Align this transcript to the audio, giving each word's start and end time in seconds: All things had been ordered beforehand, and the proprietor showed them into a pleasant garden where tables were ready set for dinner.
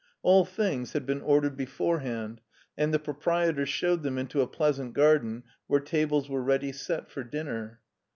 All 0.23 0.45
things 0.45 0.93
had 0.93 1.05
been 1.05 1.21
ordered 1.21 1.55
beforehand, 1.55 2.41
and 2.75 2.91
the 2.91 2.97
proprietor 2.97 3.67
showed 3.67 4.01
them 4.01 4.17
into 4.17 4.41
a 4.41 4.47
pleasant 4.47 4.95
garden 4.95 5.43
where 5.67 5.79
tables 5.79 6.27
were 6.27 6.41
ready 6.41 6.71
set 6.71 7.11
for 7.11 7.23
dinner. 7.23 7.81